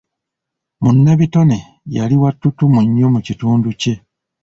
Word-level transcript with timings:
Munnabitone 0.81 1.57
yali 1.95 2.15
wa 2.21 2.29
ttutumu 2.33 2.79
nnyo 2.85 3.07
mu 3.13 3.19
kitundu 3.27 3.69
kye. 3.81 3.93